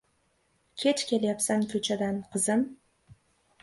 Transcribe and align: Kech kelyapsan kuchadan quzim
Kech 0.85 1.03
kelyapsan 1.11 1.69
kuchadan 1.77 2.21
quzim 2.33 2.69